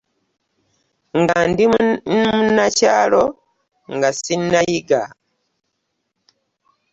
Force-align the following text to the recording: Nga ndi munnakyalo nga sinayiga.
Nga 1.19 1.37
ndi 1.49 1.65
munnakyalo 1.71 3.23
nga 3.95 4.09
sinayiga. 4.21 5.01